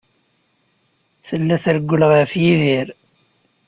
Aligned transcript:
Tella 1.27 1.55
trewwel 1.63 2.01
ɣef 2.11 2.31
Yidir. 2.41 2.87